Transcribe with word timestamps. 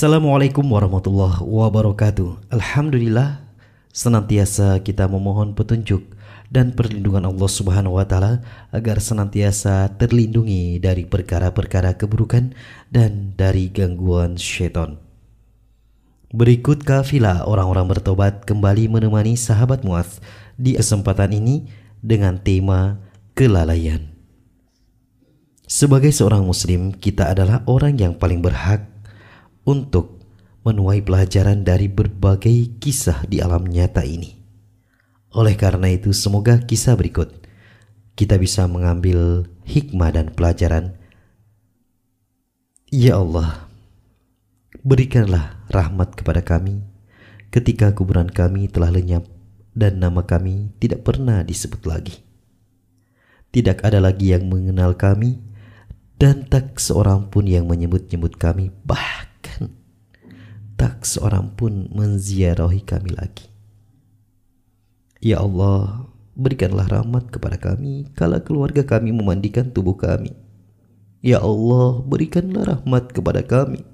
Assalamualaikum 0.00 0.64
warahmatullahi 0.64 1.44
wabarakatuh. 1.44 2.48
Alhamdulillah 2.48 3.44
senantiasa 3.92 4.80
kita 4.80 5.04
memohon 5.04 5.52
petunjuk 5.52 6.16
dan 6.48 6.72
perlindungan 6.72 7.28
Allah 7.28 7.44
Subhanahu 7.44 8.00
wa 8.00 8.08
taala 8.08 8.40
agar 8.72 8.96
senantiasa 8.96 9.92
terlindungi 10.00 10.80
dari 10.80 11.04
perkara-perkara 11.04 12.00
keburukan 12.00 12.56
dan 12.88 13.36
dari 13.36 13.68
gangguan 13.68 14.40
syaitan. 14.40 14.96
Berikut 16.32 16.80
kafilah 16.80 17.44
orang-orang 17.44 17.92
bertobat 17.92 18.48
kembali 18.48 18.88
menemani 18.88 19.36
sahabat 19.36 19.84
Muaz 19.84 20.24
di 20.56 20.80
kesempatan 20.80 21.36
ini 21.36 21.68
dengan 22.00 22.40
tema 22.40 23.04
kelalaian. 23.36 24.08
Sebagai 25.68 26.08
seorang 26.08 26.40
muslim, 26.40 26.88
kita 26.96 27.36
adalah 27.36 27.60
orang 27.68 28.00
yang 28.00 28.16
paling 28.16 28.40
berhak 28.40 28.89
untuk 29.70 30.18
menuai 30.66 31.06
pelajaran 31.06 31.62
dari 31.62 31.86
berbagai 31.86 32.82
kisah 32.82 33.22
di 33.30 33.38
alam 33.38 33.62
nyata 33.70 34.02
ini. 34.02 34.34
Oleh 35.30 35.54
karena 35.54 35.86
itu, 35.94 36.10
semoga 36.10 36.58
kisah 36.58 36.98
berikut 36.98 37.40
kita 38.18 38.36
bisa 38.36 38.68
mengambil 38.68 39.48
hikmah 39.64 40.12
dan 40.12 40.28
pelajaran. 40.34 40.98
Ya 42.92 43.16
Allah, 43.16 43.70
berikanlah 44.84 45.64
rahmat 45.72 46.18
kepada 46.18 46.44
kami 46.44 46.84
ketika 47.48 47.96
kuburan 47.96 48.28
kami 48.28 48.68
telah 48.68 48.92
lenyap 48.92 49.24
dan 49.72 50.02
nama 50.02 50.26
kami 50.26 50.74
tidak 50.82 51.06
pernah 51.06 51.40
disebut 51.40 51.86
lagi. 51.88 52.20
Tidak 53.56 53.80
ada 53.80 54.04
lagi 54.04 54.36
yang 54.36 54.52
mengenal 54.52 55.00
kami 55.00 55.40
dan 56.20 56.44
tak 56.44 56.76
seorang 56.76 57.32
pun 57.32 57.48
yang 57.48 57.64
menyebut-nyebut 57.64 58.36
kami 58.36 58.68
bah 59.40 60.96
tak 61.00 61.04
seorang 61.04 61.52
pun 61.52 61.92
menziarahi 61.92 62.80
kami 62.80 63.12
lagi. 63.12 63.52
Ya 65.20 65.44
Allah, 65.44 66.08
berikanlah 66.32 66.88
rahmat 66.88 67.28
kepada 67.28 67.60
kami 67.60 68.08
kala 68.16 68.40
keluarga 68.40 68.80
kami 68.80 69.12
memandikan 69.12 69.68
tubuh 69.68 70.00
kami. 70.00 70.32
Ya 71.20 71.44
Allah, 71.44 72.00
berikanlah 72.00 72.64
rahmat 72.76 73.12
kepada 73.12 73.44
kami 73.44 73.84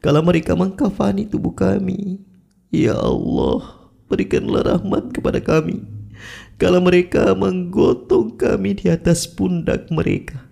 kala 0.00 0.24
mereka 0.24 0.56
mengkafani 0.56 1.28
tubuh 1.28 1.52
kami. 1.52 2.24
Ya 2.72 2.96
Allah, 2.96 3.92
berikanlah 4.08 4.64
rahmat 4.64 5.12
kepada 5.12 5.44
kami 5.44 5.84
kala 6.56 6.80
mereka 6.80 7.36
menggotong 7.36 8.40
kami 8.40 8.80
di 8.80 8.88
atas 8.88 9.28
pundak 9.28 9.92
mereka. 9.92 10.48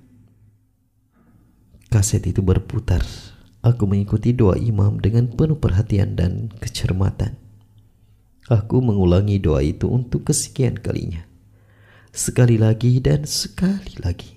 Kaset 1.88 2.26
itu 2.28 2.44
berputar 2.44 3.00
Aku 3.64 3.88
mengikuti 3.88 4.36
doa 4.36 4.60
imam 4.60 5.00
dengan 5.00 5.24
penuh 5.32 5.56
perhatian 5.56 6.20
dan 6.20 6.52
kecermatan. 6.60 7.40
Aku 8.52 8.84
mengulangi 8.84 9.40
doa 9.40 9.64
itu 9.64 9.88
untuk 9.88 10.28
kesekian 10.28 10.76
kalinya. 10.76 11.24
Sekali 12.12 12.60
lagi 12.60 13.00
dan 13.00 13.24
sekali 13.24 13.96
lagi. 14.04 14.36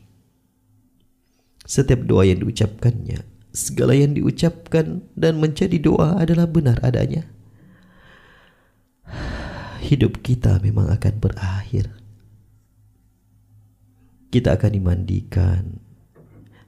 Setiap 1.68 2.08
doa 2.08 2.24
yang 2.24 2.40
diucapkannya, 2.40 3.28
segala 3.52 4.00
yang 4.00 4.16
diucapkan 4.16 5.04
dan 5.20 5.44
menjadi 5.44 5.76
doa 5.76 6.16
adalah 6.16 6.48
benar 6.48 6.80
adanya. 6.80 7.28
Hidup 9.84 10.24
kita 10.24 10.64
memang 10.64 10.88
akan 10.88 11.14
berakhir. 11.20 11.92
Kita 14.32 14.56
akan 14.56 14.72
dimandikan, 14.72 15.84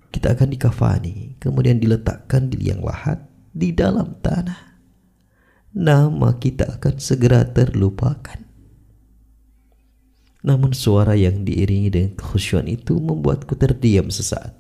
kita 0.10 0.34
akan 0.34 0.50
dikafani, 0.50 1.38
kemudian 1.38 1.78
diletakkan 1.78 2.50
di 2.50 2.66
liang 2.66 2.82
lahat 2.82 3.22
di 3.54 3.70
dalam 3.70 4.18
tanah. 4.22 4.82
Nama 5.70 6.30
kita 6.42 6.82
akan 6.82 6.98
segera 6.98 7.46
terlupakan. 7.46 8.42
Namun 10.42 10.74
suara 10.74 11.14
yang 11.14 11.46
diiringi 11.46 11.90
dengan 11.94 12.12
kekhusyuan 12.18 12.66
itu 12.66 12.98
membuatku 12.98 13.54
terdiam 13.54 14.10
sesaat. 14.10 14.58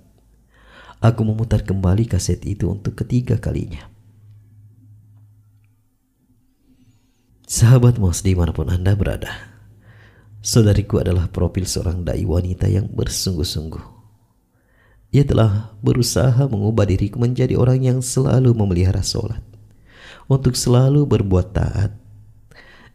Aku 1.00 1.23
memutar 1.25 1.66
kembali 1.66 2.06
kaset 2.06 2.44
itu 2.46 2.69
untuk 2.69 3.00
ketiga 3.00 3.40
kalinya. 3.40 3.90
Sahabat 7.50 7.97
Mos 7.97 8.22
di 8.22 8.38
mana 8.38 8.53
pun 8.53 8.69
Anda 8.69 8.94
berada, 8.94 9.34
saudariku 10.46 11.02
adalah 11.02 11.25
profil 11.34 11.66
seorang 11.66 12.06
dai 12.06 12.22
wanita 12.22 12.69
yang 12.69 12.85
bersungguh-sungguh 12.94 13.98
ia 15.09 15.25
telah 15.25 15.74
berusaha 15.81 16.46
mengubah 16.46 16.86
diriku 16.86 17.18
menjadi 17.18 17.58
orang 17.58 17.81
yang 17.81 18.00
selalu 18.06 18.53
memelihara 18.53 19.02
sholat. 19.02 19.42
Untuk 20.30 20.53
selalu 20.53 21.09
berbuat 21.09 21.58
taat. 21.58 21.97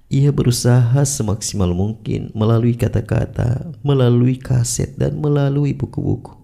Ia 0.06 0.30
berusaha 0.30 1.02
semaksimal 1.02 1.74
mungkin 1.74 2.30
melalui 2.30 2.78
kata-kata, 2.78 3.74
melalui 3.82 4.38
kaset, 4.38 4.94
dan 4.94 5.18
melalui 5.18 5.74
buku-buku. 5.74 6.38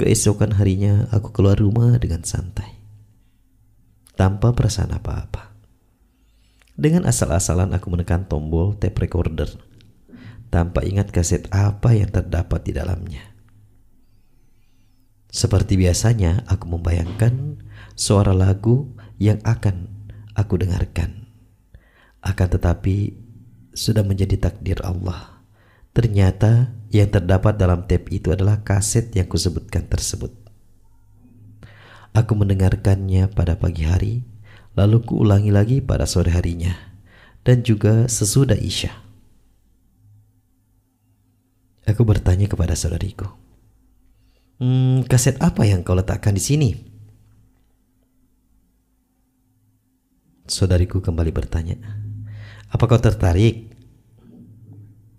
Keesokan 0.00 0.56
harinya 0.56 1.04
aku 1.12 1.36
keluar 1.36 1.60
rumah 1.60 2.00
dengan 2.00 2.24
santai. 2.24 2.72
Tanpa 4.16 4.56
perasaan 4.56 4.96
apa-apa. 4.96 5.52
Dengan 6.72 7.04
asal-asalan 7.04 7.76
aku 7.76 7.92
menekan 7.92 8.24
tombol 8.24 8.72
tape 8.80 9.04
recorder 9.04 9.48
tanpa 10.48 10.82
ingat 10.86 11.10
kaset 11.10 11.46
apa 11.52 11.92
yang 11.94 12.10
terdapat 12.10 12.62
di 12.66 12.72
dalamnya. 12.74 13.36
Seperti 15.30 15.76
biasanya, 15.76 16.48
aku 16.48 16.64
membayangkan 16.64 17.60
suara 17.92 18.32
lagu 18.32 18.96
yang 19.20 19.36
akan 19.44 19.92
aku 20.32 20.56
dengarkan. 20.56 21.28
Akan 22.24 22.48
tetapi, 22.48 23.20
sudah 23.76 24.00
menjadi 24.00 24.40
takdir 24.40 24.80
Allah. 24.80 25.44
Ternyata 25.92 26.72
yang 26.88 27.12
terdapat 27.12 27.60
dalam 27.60 27.84
tape 27.84 28.08
itu 28.08 28.32
adalah 28.32 28.64
kaset 28.64 29.12
yang 29.12 29.28
kusebutkan 29.28 29.84
tersebut. 29.84 30.32
Aku 32.16 32.32
mendengarkannya 32.32 33.28
pada 33.28 33.60
pagi 33.60 33.84
hari, 33.84 34.24
lalu 34.72 35.04
kuulangi 35.04 35.52
lagi 35.52 35.84
pada 35.84 36.08
sore 36.08 36.32
harinya, 36.32 36.72
dan 37.44 37.60
juga 37.60 38.08
sesudah 38.08 38.56
Isya. 38.56 39.05
Aku 41.86 42.02
bertanya 42.02 42.50
kepada 42.50 42.74
saudariku, 42.74 43.30
hmm, 44.58 45.06
kaset 45.06 45.38
apa 45.38 45.62
yang 45.62 45.86
kau 45.86 45.94
letakkan 45.94 46.34
di 46.34 46.42
sini? 46.42 46.70
Saudariku 50.50 50.98
kembali 50.98 51.30
bertanya, 51.30 51.78
apa 52.66 52.84
kau 52.90 52.98
tertarik? 52.98 53.70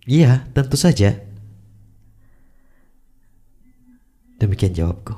Iya, 0.07 0.47
tentu 0.55 0.75
saja. 0.79 1.19
Demikian 4.39 4.71
jawabku. 4.71 5.17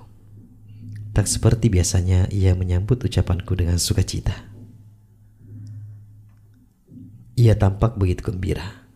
Tak 1.13 1.27
seperti 1.27 1.67
biasanya 1.69 2.29
ia 2.31 2.55
menyambut 2.55 3.01
ucapanku 3.03 3.53
dengan 3.53 3.77
sukacita. 3.77 4.33
Ia 7.37 7.53
tampak 7.59 7.99
begitu 7.99 8.31
gembira. 8.31 8.88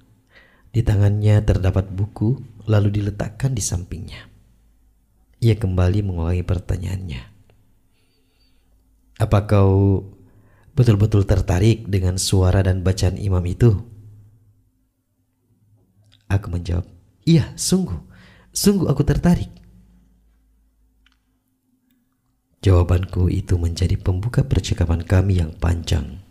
Di 0.74 0.82
tangannya 0.82 1.46
terdapat 1.46 1.94
buku, 1.94 2.42
lalu 2.66 2.90
diletakkan 2.90 3.54
di 3.54 3.62
sampingnya. 3.62 4.26
Ia 5.38 5.54
kembali 5.54 6.02
mengulangi 6.02 6.42
pertanyaannya. 6.42 7.22
Apa 9.22 9.46
kau 9.46 10.02
betul-betul 10.74 11.30
tertarik 11.30 11.86
dengan 11.86 12.18
suara 12.18 12.66
dan 12.66 12.82
bacaan 12.82 13.22
imam 13.22 13.46
itu? 13.46 13.70
Aku 16.26 16.50
menjawab, 16.50 16.90
iya 17.30 17.54
sungguh, 17.54 18.02
sungguh 18.50 18.90
aku 18.90 19.06
tertarik. 19.06 19.54
Jawabanku 22.66 23.30
itu 23.30 23.62
menjadi 23.62 23.94
pembuka 24.02 24.42
percakapan 24.42 25.06
kami 25.06 25.38
yang 25.38 25.54
panjang. 25.54 26.26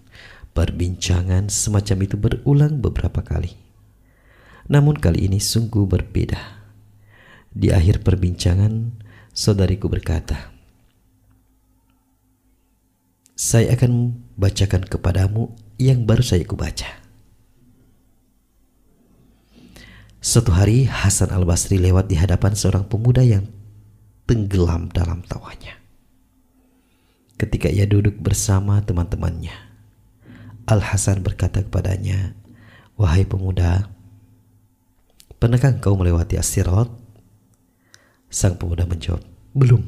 Perbincangan 0.51 1.47
semacam 1.47 1.97
itu 2.03 2.17
berulang 2.19 2.83
beberapa 2.83 3.23
kali. 3.23 3.62
Namun 4.71 4.99
kali 4.99 5.27
ini 5.27 5.43
sungguh 5.43 5.87
berbeda. 5.87 6.39
Di 7.53 7.75
akhir 7.75 8.07
perbincangan, 8.07 9.03
saudariku 9.35 9.91
berkata, 9.91 10.55
"Saya 13.35 13.75
akan 13.75 14.23
bacakan 14.39 14.87
kepadamu 14.87 15.53
yang 15.77 16.07
baru 16.07 16.23
saya 16.23 16.47
kubaca." 16.47 16.89
Suatu 20.23 20.55
hari 20.55 20.87
Hasan 20.87 21.35
al-Basri 21.35 21.83
lewat 21.83 22.07
di 22.07 22.15
hadapan 22.15 22.55
seorang 22.55 22.87
pemuda 22.87 23.27
yang 23.27 23.51
tenggelam 24.23 24.87
dalam 24.95 25.27
tawanya. 25.27 25.83
Ketika 27.35 27.67
ia 27.67 27.91
duduk 27.91 28.23
bersama 28.23 28.79
teman-temannya, 28.87 29.51
Al-Hasan 30.63 31.27
berkata 31.27 31.67
kepadanya, 31.67 32.39
"Wahai 32.95 33.27
pemuda, 33.27 33.91
Pernahkah 35.43 35.75
engkau 35.75 35.99
melewati 35.99 36.39
asirat? 36.39 36.87
Sang 38.31 38.55
pemuda 38.55 38.87
menjawab, 38.87 39.27
belum. 39.51 39.83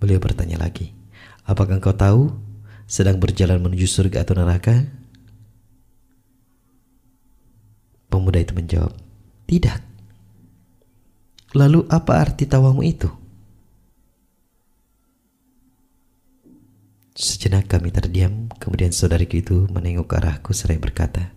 Beliau 0.00 0.16
bertanya 0.16 0.56
lagi, 0.56 0.96
apakah 1.44 1.76
engkau 1.76 1.92
tahu 1.92 2.32
sedang 2.88 3.20
berjalan 3.20 3.60
menuju 3.60 3.84
surga 3.84 4.24
atau 4.24 4.32
neraka? 4.32 4.88
Pemuda 8.08 8.40
itu 8.40 8.56
menjawab, 8.56 8.96
tidak. 9.44 9.84
Lalu 11.52 11.84
apa 11.92 12.16
arti 12.16 12.48
tawamu 12.48 12.80
itu? 12.88 13.12
Sejenak 17.12 17.68
kami 17.68 17.92
terdiam, 17.92 18.48
kemudian 18.56 18.88
saudariku 18.88 19.36
itu 19.36 19.68
menengok 19.68 20.08
ke 20.08 20.14
arahku 20.16 20.56
seraya 20.56 20.80
berkata, 20.80 21.28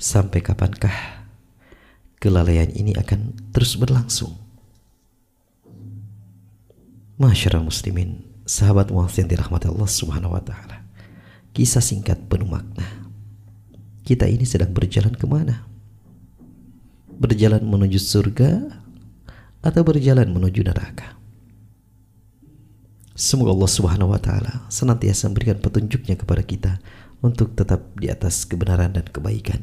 Sampai 0.00 0.40
kapankah 0.40 1.23
kelalaian 2.24 2.72
ini 2.72 2.96
akan 2.96 3.36
terus 3.52 3.76
berlangsung? 3.76 4.32
Masyarakat 7.20 7.60
muslimin, 7.60 8.24
sahabat 8.48 8.88
muhafz 8.88 9.20
yang 9.20 9.28
dirahmati 9.28 9.68
Allah 9.68 9.84
subhanahu 9.84 10.32
wa 10.32 10.40
ta'ala. 10.40 10.88
Kisah 11.52 11.84
singkat 11.84 12.24
penuh 12.32 12.48
makna. 12.48 12.88
Kita 14.08 14.24
ini 14.24 14.48
sedang 14.48 14.72
berjalan 14.72 15.12
ke 15.12 15.28
mana? 15.28 15.68
Berjalan 17.14 17.60
menuju 17.60 18.00
surga 18.00 18.72
atau 19.60 19.82
berjalan 19.84 20.26
menuju 20.32 20.64
neraka? 20.64 21.20
Semoga 23.14 23.54
Allah 23.54 23.70
subhanahu 23.70 24.10
wa 24.10 24.18
ta'ala 24.18 24.66
senantiasa 24.72 25.30
memberikan 25.30 25.62
petunjuknya 25.62 26.18
kepada 26.18 26.42
kita 26.42 26.82
untuk 27.22 27.54
tetap 27.54 27.94
di 27.94 28.10
atas 28.10 28.42
kebenaran 28.42 28.90
dan 28.90 29.06
kebaikan. 29.06 29.62